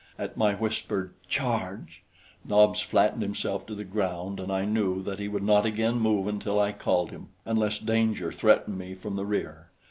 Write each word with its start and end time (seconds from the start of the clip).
At 0.17 0.35
my 0.35 0.55
whispered 0.55 1.13
"Charge!" 1.29 2.01
Nobs 2.43 2.81
flattened 2.81 3.21
himself 3.21 3.67
to 3.67 3.75
the 3.75 3.83
ground, 3.83 4.39
and 4.39 4.51
I 4.51 4.65
knew 4.65 5.03
that 5.03 5.19
he 5.19 5.27
would 5.27 5.43
not 5.43 5.63
again 5.63 5.99
move 5.99 6.25
until 6.25 6.59
I 6.59 6.71
called 6.71 7.11
him, 7.11 7.27
unless 7.45 7.77
danger 7.77 8.31
threatened 8.31 8.79
me 8.79 8.95
from 8.95 9.15
the 9.15 9.27
rear. 9.27 9.69